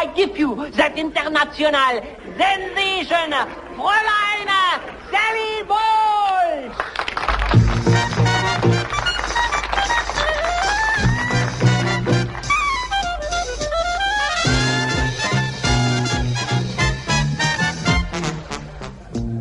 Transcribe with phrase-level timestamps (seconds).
[0.00, 2.00] I give you that international
[2.38, 3.32] sensation,
[3.74, 4.48] Fräulein
[5.10, 6.70] Sally Bowles!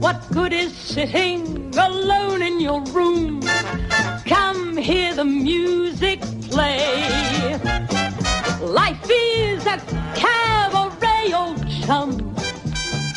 [0.02, 3.42] What good is sitting alone in your room?
[4.26, 6.20] Come hear the music
[6.50, 7.60] play.
[8.60, 9.78] Life is a
[10.16, 10.37] cabaret,
[11.88, 12.12] chum.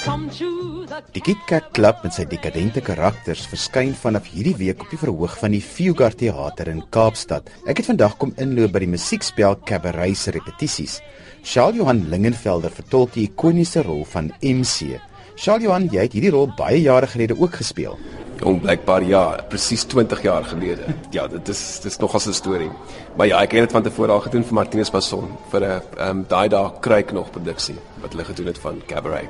[0.04, 4.84] Come to the Die Kit Kat Club met sy dekadente karakters verskyn vanaf hierdie week
[4.84, 7.50] op die verhoog van die Fugard Theater in Kaapstad.
[7.66, 11.00] Ek het vandag kom inloop by die musiekspel Cabaret se repetisies.
[11.42, 15.00] Charles Johan Lingenvelder vertolk die ikoniese rol van MC.
[15.34, 17.98] Charles Johan, jy het hierdie rol baie jare gelede ook gespeel.
[18.40, 20.94] Jong blykbaar ja, presies 20 jaar gelede.
[21.12, 22.70] Ja, dit is dis nogals 'n storie.
[23.16, 26.08] Maar ja, ek het dit van tevore al gedoen vir Martinus Passon vir 'n ehm
[26.08, 29.28] um, daai dae kruik nog produksie wat hulle gedoen het van Cabaret.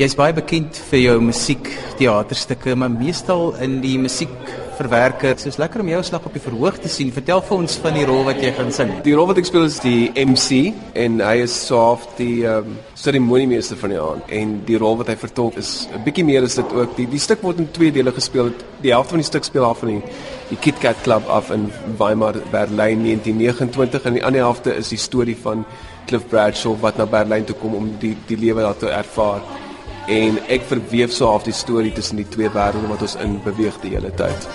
[0.00, 1.66] Jy's baie bekend vir jou musiek
[1.98, 5.34] teaterstukke, maar meestal in die musiekverwerker.
[5.36, 7.10] Soos lekker om jou slag op die verhoog te sien.
[7.12, 8.94] Vertel vir ons van die rol wat jy gaan sing.
[9.04, 12.80] Die rol wat ek speel is die MC en hy is soof die ehm um,
[12.96, 16.56] seremoniemeester van die aand en die rol wat hy vertolk is 'n bietjie meer is
[16.56, 16.96] dit ook.
[16.96, 18.54] Die die stuk word in twee dele gespeel.
[18.80, 20.02] Die helfte van die stuk speel af van die
[20.48, 25.04] die Kit Kat Club af in Weimar, Berlyn 1929 en die ander helfte is die
[25.08, 25.66] storie van
[26.06, 29.68] Cliff Bradshaw wat na Berlyn toe kom om die die lewe daar te ervaar.
[30.10, 33.76] En ek verweef so half die storie tussen die twee wêrelde wat ons in beweeg
[33.84, 34.46] die hele tyd.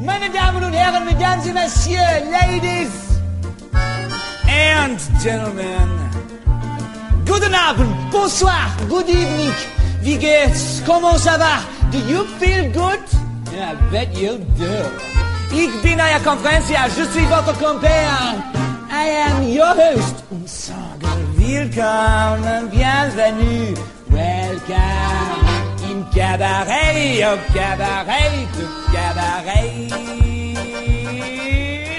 [0.00, 3.20] Meine Damen und Herren, Mesdames et Messieurs, Ladies
[4.48, 5.92] and Gentlemen.
[7.26, 9.52] Guten Abend, bonsoir, good evening.
[10.00, 10.80] Wie geht's?
[10.86, 11.60] Comment ça va?
[11.92, 13.02] Do you feel good?
[13.52, 14.72] Yeah, I bet you do.
[15.52, 18.40] Ich bin euer Konferencia, je suis votre compère.
[18.90, 20.24] I am your host.
[20.30, 20.48] Und
[21.52, 23.74] willkommen, bienvenue,
[24.08, 25.42] welcome.
[25.90, 30.31] Im Cabaret, au Cabaret, au Cabaret.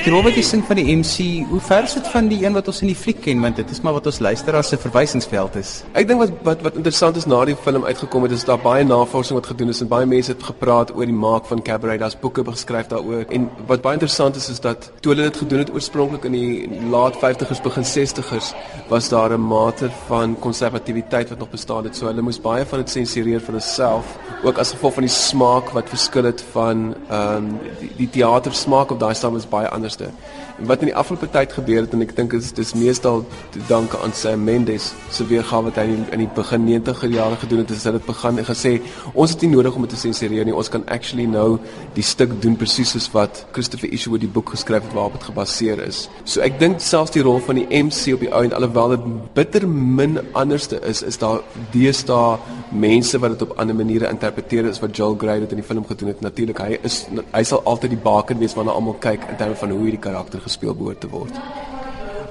[0.03, 2.52] Die rol wat jy sing van die MC, hoe ver is dit van die een
[2.52, 5.53] wat ons in die fliek ken want dit is maar wat ons luisteraars se verwysingsveld
[5.62, 5.69] is.
[5.96, 8.84] Ek dink wat wat wat interessant is na die film uitgekom het is daar baie
[8.84, 12.02] navorsing wat gedoen is en baie mense het gepraat oor die maak van Cabaret.
[12.02, 13.24] Daar's boeke geskryf daaroor.
[13.31, 16.81] En wat baie interessant is is dat toe hulle dit gedoen het oorspronklik in die
[16.92, 18.52] laat 50's begin 60's
[18.92, 21.96] was daar 'n mate van konservatiwiteit wat nog bestaan het.
[21.96, 25.72] So hulle moes baie van dit sensureer vir hulself, ook as gevolg van die smaak
[25.72, 30.12] wat verskil het van ehm um, die, die teatersmaak op daai stadium is baie anderste.
[30.59, 33.24] En wat in die afgelope tyd gebeur het en ek dink dit is dis meestal
[33.52, 37.09] te danke aan Sam Mendes se weergawe wat hy in die, in die begin 90er
[37.09, 38.74] jare gedoen het, is dat dit begin gesê
[39.14, 40.56] ons het nie nodig om dit te sensureer nie.
[40.56, 41.58] Ons kan actually nou
[41.98, 45.81] die stuk doen presies soos wat Christopher Isherwood die boek geskryf het waarop dit gebaseer
[45.88, 46.08] is.
[46.25, 49.10] So ek dink selfs die rol van die MC op die ou en alhoewel dit
[49.38, 51.42] bitter min anderste is, is daar
[51.74, 52.38] deesdae
[52.74, 55.86] mense wat dit op ander maniere interpreteer as wat Joel Grey dit in die film
[55.86, 56.22] gedoen het.
[56.25, 59.74] Natuurlik, hy is hy sal altyd die baken wees waarna almal kyk in terme van
[59.74, 61.40] hoe hierdie karakter gespeel behoort te word.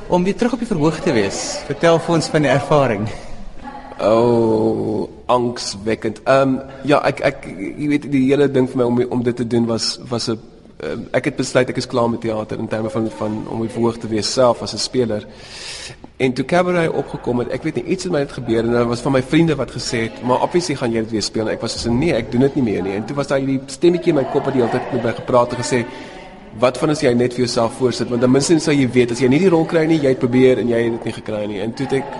[0.08, 3.06] Om weer terug op die verhoog te wees, vertel vir ons van die ervaring.
[4.02, 6.22] O, oh, angswekkend.
[6.24, 9.36] Ehm um, ja, ek ek jy weet die hele ding vir my om om dit
[9.36, 10.38] te doen was was 'n
[10.82, 13.70] um, ek het besluit ek is klaar met teater in terme van van om die
[13.70, 15.26] verhoog te wees self as 'n speler.
[16.16, 18.86] En toe Cabaret opgekom het, ek weet nie iets het my het gebeur en daar
[18.86, 21.54] was van my vriende wat gesê het, maar obviously gaan jy dit weer speel en
[21.54, 22.92] ek was so nee, ek doen dit nie meer nie.
[22.92, 25.12] En toe was daar hierdie stemmetjie in my kop wat die hele tyd met my
[25.12, 25.84] gepraat het gesê
[26.60, 29.22] Wat van as jy net vir jouself voorsit want dan minstens sal jy weet as
[29.22, 31.42] jy nie die rol kry nie, jy het probeer en jy het dit nie gekry
[31.48, 31.60] nie.
[31.64, 32.16] En toe het ek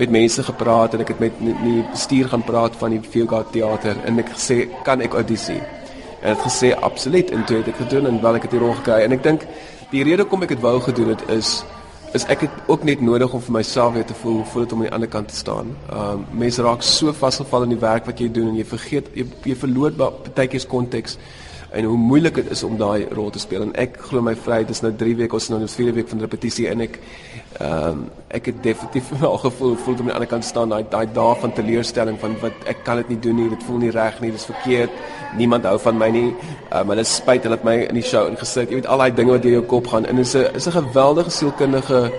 [0.00, 4.00] met mense gepraat en ek het met die bestuur gaan praat van die Fieldgard teater
[4.04, 5.60] en ek gesê kan ek audisie.
[6.22, 8.76] En het gesê absoluut en toe het ek gedoen en wel ek het die rol
[8.80, 9.48] gekry en ek dink
[9.92, 11.58] die rede hoekom ek dit wou gedoen het is
[12.16, 14.82] is ek het ook net nodig om vir myself weer te voel voel dit om
[14.82, 15.72] aan die ander kant te staan.
[15.90, 19.10] Ehm um, mense raak so vasgevall in die werk wat jy doen en jy vergeet
[19.14, 21.18] jy, jy verloor baie keer konteks
[21.70, 23.62] en hoe moeilik dit is om daai rol te speel.
[23.62, 26.22] En ek glo my vry dis nou 3 weke ons nou nou 4 week van
[26.24, 27.00] repetisie en ek
[27.56, 28.00] ehm um,
[28.36, 31.34] ek het definitief al gevoel voel om aan die ander kant staan daai daai dae
[31.40, 34.32] van teleurstelling van wat ek kan dit nie doen nie dit voel nie reg nie
[34.34, 34.90] dis verkeerd
[35.36, 36.26] niemand hou van my nie.
[36.72, 38.70] Um, hulle spyt hulle het my in die show ingesit.
[38.70, 40.66] Jy weet al daai dinge wat deur jou kop gaan en dit is 'n is
[40.66, 42.10] 'n geweldige sielkundige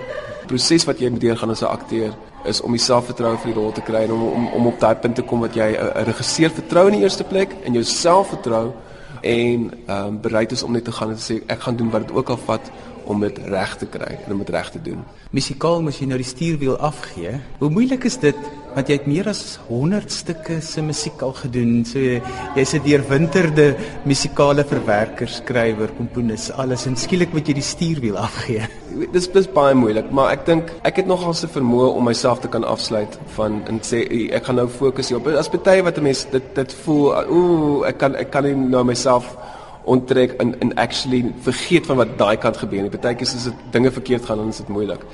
[0.48, 2.12] proses wat jy moet deurgaan as 'n akteur
[2.44, 4.94] is om die selfvertroue vir die rol te kry en om om, om op daai
[4.94, 8.72] punt te kom wat jy 'n regisseur vertrou in die eerste plek en jou selfvertroue
[9.20, 11.90] en ehm um, bereid is om net te gaan en te sê ek gaan doen
[11.90, 12.70] wat dit ook al vat
[13.04, 15.04] om dit reg te kry en om dit reg te doen.
[15.30, 17.40] Musikaal moet jy nou die stuurwiel afgee.
[17.58, 18.36] Hoe moeilik is dit
[18.74, 21.84] want jy het meer as 100 stukke se musiek al gedoen.
[21.88, 28.16] So jy's 'n deurwinterde musikale verwerker, skrywer, komponis, alles en skielik moet jy die stuurwiel
[28.16, 28.68] afgee.
[29.12, 32.48] Dis dis baie moeilik, maar ek dink ek het nogal se vermoë om myself te
[32.48, 35.26] kan afsluit van en sê ek gaan nou fokus hierop.
[35.26, 38.84] As baie wat 'n mens dit dit voel, ooh, ek kan ek kan nie nou
[38.84, 39.36] myself
[39.88, 42.92] onttrek en en actually vergeet van wat daai kant gebeur nie.
[42.92, 45.04] Partykeer is dit dinge verkeerd gaan dan is dit moeilik.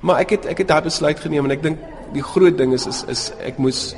[0.00, 1.78] Maar ek het ek het daai besluit geneem en ek dink
[2.12, 3.94] die groot ding is is is ek moes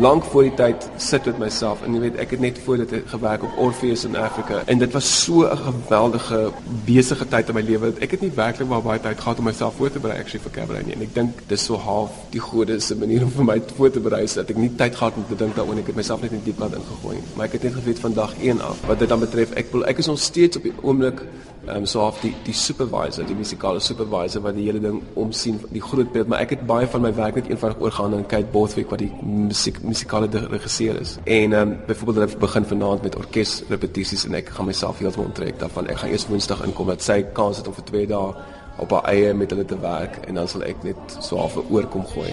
[0.00, 2.94] lank voor die tyd sit met myself en jy weet ek het net voor dit
[3.12, 6.52] gewerk op Orpheus in Afrika en dit was so 'n geweldige
[6.84, 9.74] besige tyd in my lewe ek het nie werklik baie baie tyd gehad om myself
[9.76, 10.94] voor te berei actually vir Cabaret nie.
[10.94, 14.00] En ek dink dis so half die gode se manier om vir my voor te
[14.00, 16.44] berei dat ek nie tyd gehad om te dink daaroor ek het myself net in
[16.44, 19.20] diep pad ingegooi maar ek het net geweet van dag 1 af wat dit dan
[19.20, 21.22] betref ek ek is nog steeds op die oomblik
[21.66, 25.58] ehm um, so half die die supervisor, die musikale supervisor wat die hele ding omsien,
[25.74, 28.46] die groot beeld, maar ek het baie van my werk net eenvoudig oorgaan aan Kate
[28.52, 31.16] Bothwick wat die musiek musikale regisseur is.
[31.24, 35.26] En ehm um, byvoorbeeld hulle begin vanaand met orkes repetisies en ek gaan myself heeltemal
[35.26, 35.90] onttrek daarvan.
[35.90, 38.34] Ek gaan eers Woensdag inkom dat sy kans het om vir 2 dae
[38.78, 42.06] op haar eie met hulle te werk en dan sal ek net so half oorkom
[42.14, 42.30] gooi.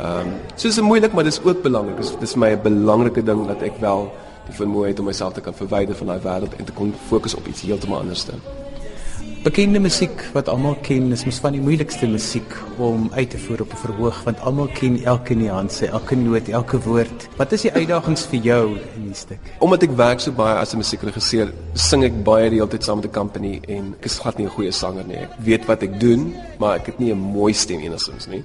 [0.00, 1.96] Ehm um, so is dit moeilik, maar dis ook belangrik.
[1.96, 4.10] Dis dis vir my 'n belangrike ding dat ek wel
[4.50, 7.38] die vermoë het om myself te kan verwyder van daai wêreld en te kon fokus
[7.38, 8.26] op iets heeltemal anders.
[9.40, 13.62] Bekende musiek wat almal ken, is mos van die moeilikste musiek om uit te voer
[13.64, 17.28] op 'n verhoog want almal ken elke nuance, elke noot, elke woord.
[17.38, 19.40] Wat is die uitdagings vir jou in die stuk?
[19.58, 22.96] Omdat ek werk so baie as 'n musiekregisseur, sing ek baie die hele tyd saam
[22.96, 25.16] met 'n company en ek is glad nie 'n goeie sanger nie.
[25.16, 28.44] Ek weet wat ek doen, maar ek het nie 'n mooi stem enigsins nie.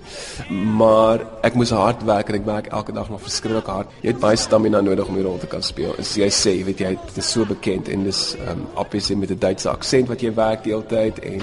[0.49, 3.87] Maar ek moes hard werk en ek werk elke dag nog verskriklik hard.
[4.01, 5.93] Jy het baie stamina nodig om die rol te kan speel.
[5.99, 9.39] As jy sê, weet jy, dit is so bekend en dis um obviously met 'n
[9.39, 11.41] Duitse aksent wat jy werk die tyd en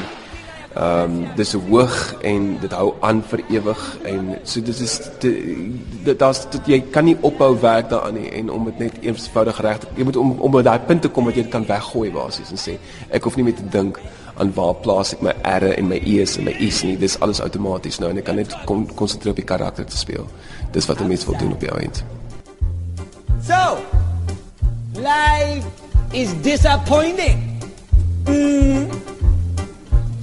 [0.73, 6.19] ehm um, dis hoog en dit hou aan vir ewig en so dit is dit
[6.19, 9.85] daar's dit jy kan nie ophou werk daaraan nie en om dit net eenvoudig reg
[9.97, 12.63] jy moet om om by daai punt te kom wat jy kan weggooi basies en
[12.65, 12.79] sê
[13.11, 14.01] ek hoef nie meer te dink
[14.35, 16.97] aan waar plaas ek my r's en my e's en my i's nie.
[16.97, 20.27] Dis alles outomaties nou en ek kan net konsentreer op die karakter te speel.
[20.73, 22.05] Dis wat 'n mens wil doen op die eind.
[23.45, 23.79] So
[24.95, 25.67] life
[26.13, 27.39] is disappointing.
[28.27, 28.72] Mm.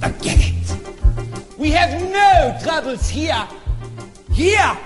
[0.00, 1.58] Forget it.
[1.58, 3.46] We have no troubles here.
[4.32, 4.78] Here,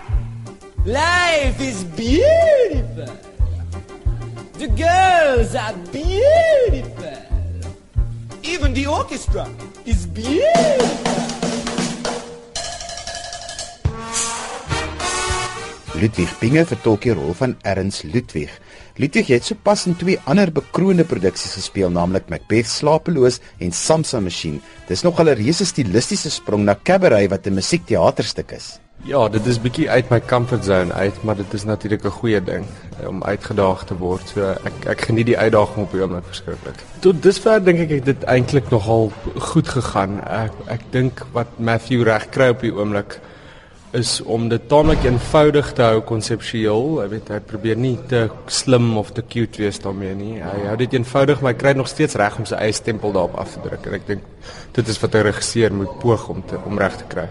[0.84, 3.16] life is beautiful.
[4.54, 7.14] The girls are beautiful.
[8.42, 9.48] Even the orchestra
[9.86, 11.33] is beautiful.
[15.94, 18.50] Ludwig Binge vertolk die rol van Ernst Ludwig.
[18.98, 24.58] Ludwig het sopas in twee ander bekroonde produksies gespeel, naamlik Macbeth Slapeloos en Samsa Machine.
[24.88, 28.80] Dis nog 'n reuse stilistiese sprong na cabaret wat 'n musiekteaterstuk is.
[29.04, 32.42] Ja, dit is bietjie uit my comfort zone uit, maar dit is natuurlik 'n goeie
[32.44, 32.64] ding
[33.00, 34.28] eh, om uitgedaag te word.
[34.28, 36.82] So ek ek geniet die uitdaging op die oomblik verskriklik.
[37.00, 40.20] Tot dusver dink ek het dit eintlik nogal goed gegaan.
[40.26, 43.20] Ek ek dink wat Matthew reg kry op die oomblik
[43.94, 46.98] is om dit taamlik eenvoudig te hou konseptueel.
[47.04, 50.34] Ek weet hy probeer nie te slim of te cute wees daarmee nie.
[50.42, 53.38] Hy hou dit eenvoudig, maar hy kry nog steeds reg om sy eie stempel daarop
[53.40, 53.86] af te druk.
[53.86, 54.26] En ek dink
[54.74, 57.28] dit is wat 'n regisseur moet poog om te om reg te kry.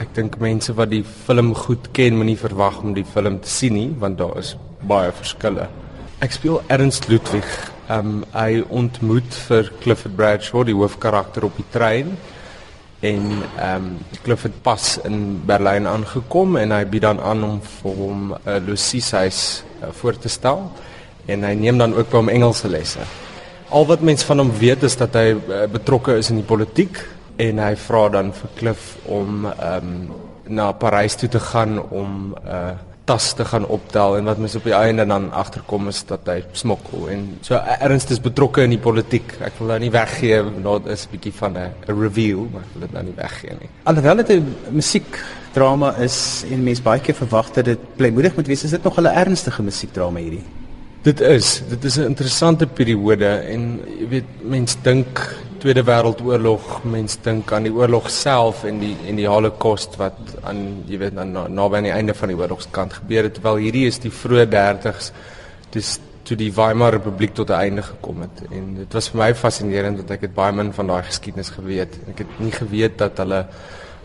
[0.00, 3.72] Ek dink mense wat die film goed ken, moenie verwag om die film te sien
[3.72, 5.68] nie, want daar is baie verskille.
[6.20, 7.72] Ek speel Ernst Ludwig.
[7.88, 12.16] Ehm um, hy ontmoet vir Clifford Bradshaw, die hoofkarakter op die trein
[13.02, 13.22] en
[13.58, 17.96] ehm um, Cliff het pas in Berlyn aangekom en hy bied dan aan om vir
[17.98, 20.70] hom 'n uh, Lucie huis uh, voor te stel
[21.26, 23.02] en hy neem dan ook by hom Engelse lesse.
[23.68, 26.98] Al wat mense van hom weet is dat hy uh, betrokke is in die politiek
[27.36, 30.10] en hy vra dan vir Cliff om ehm um,
[30.52, 34.54] na Parys toe te gaan om 'n uh, tas te gaan optel en wat mens
[34.58, 38.76] op die einde dan agterkom is dat hy smokkel en so ernstig is betrokke in
[38.76, 39.34] die politiek.
[39.42, 42.80] Ek wil nou nie weggee, daar is 'n bietjie van 'n reveal, maar ek wil
[42.86, 43.70] dit nou nie weggee nie.
[43.84, 48.64] Alhoewel dit 'n musiekdrama is en mense baie keer verwag dat dit blymoedig moet wees,
[48.64, 50.44] is dit nog 'n ernstige musiekdrama hierdie.
[51.02, 57.20] Dit is, dit is 'n interessante periode en jy weet mense dink Tweede Wêreldoorlog, mense
[57.22, 61.30] dink aan die oorlog self en die en die Holocaust wat aan jy weet aan
[61.30, 64.48] naby na aan die einde van die oorlogskant gebeur het terwyl hierdie is die vroeë
[64.50, 65.12] 30's
[65.76, 65.92] dis
[66.26, 70.02] toe die Weimar Republiek tot 'n einde gekom het en dit was vir my fascinerend
[70.02, 71.94] want ek het baie min van daai geskiedenis geweet.
[72.10, 73.46] Ek het nie geweet dat hulle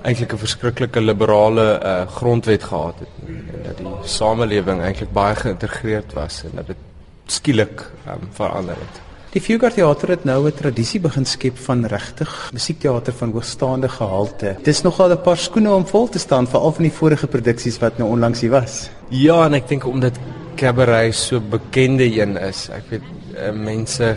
[0.04, 6.14] eintlik 'n verskriklike liberale uh, grondwet gehad het en dat die samelewing eintlik baie geïntegreerd
[6.14, 6.82] was en dat dit
[7.26, 9.02] skielik um, verander het.
[9.34, 14.56] Die Fugard Theater het nou 'n tradisie begin skep van regtig musiekteater van hoogstaande gehalte.
[14.64, 17.80] Dis nogal 'n paar skoene om vol te staan vir al van die vorige produksies
[17.80, 18.90] wat nou onlangs hier was.
[19.10, 20.14] Ja, en ek dink omdat
[20.56, 22.70] Cabaret so bekende een is.
[22.70, 23.02] Ek weet
[23.36, 24.16] uh, mense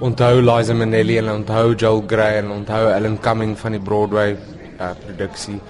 [0.00, 4.36] onthou Liza Minnelli en onthou Joel Grey en onthou Alan Cumming van die Broadway
[4.80, 5.60] uh, produksie.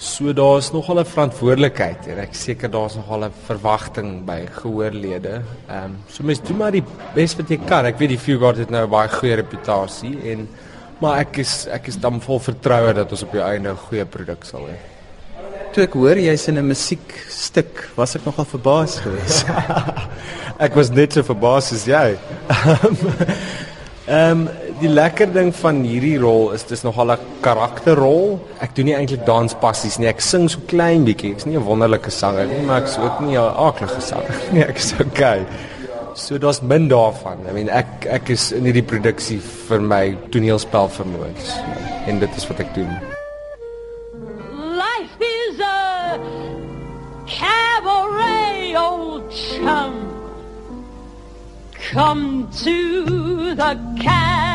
[0.00, 5.42] So daar's nogal 'n verantwoordelikheid en ek seker daar's nogal 'n verwagting by gehoorlede.
[5.68, 7.84] Ehm um, so mens doen maar die bes wat jy kan.
[7.84, 10.48] Ek weet die Fugard het nou 'n baie goeie reputasie en
[11.00, 14.04] maar ek is ek is dan vol vertroue dat ons op die einde 'n goeie
[14.04, 14.78] produk sal hê.
[15.72, 19.46] Toe ek hoor jy's in 'n musiekstuk, was ek nogal verbaas geweest.
[20.66, 22.16] ek was net so verbaas as jy.
[24.10, 24.48] Ehm um,
[24.80, 28.40] die lekker ding van hierdie rol is dis nogal 'n karakterrol.
[28.58, 30.08] Ek doen nie eintlik danspassies nie.
[30.08, 31.30] Ek sing so klein bietjie.
[31.34, 34.64] Ek's nie 'n wonderlike sanger nie, maar ek's ook nie 'n aardige sanger nie.
[34.64, 35.46] Ek is okay.
[36.14, 37.38] So daar's min daarvan.
[37.48, 39.38] I mean ek ek is in hierdie produksie
[39.68, 41.54] vir my toneelspel vermoëns
[42.06, 42.90] en dit is wat ek doen.
[44.74, 46.18] Life is a
[47.26, 50.19] cabaret old chum.
[51.90, 54.49] Come to the cat.